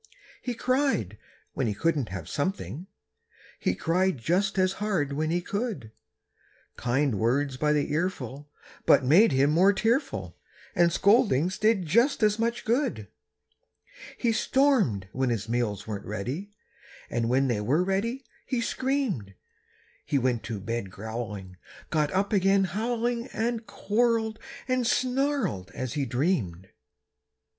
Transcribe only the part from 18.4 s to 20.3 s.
he screamed. He